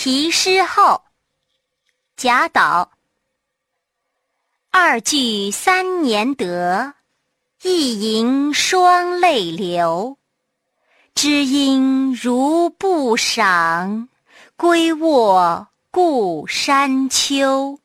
[0.00, 1.02] 题诗后
[2.16, 2.92] 贾岛。
[4.70, 6.94] 二句三年得
[7.62, 10.16] 一吟双泪流。
[11.16, 14.08] 知音如不赏
[14.56, 17.80] 归卧故山秋